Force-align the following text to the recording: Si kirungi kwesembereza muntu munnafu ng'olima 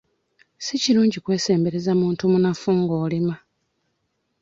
Si 0.65 0.75
kirungi 0.83 1.17
kwesembereza 1.25 1.91
muntu 2.01 2.23
munnafu 2.31 2.69
ng'olima 2.79 3.35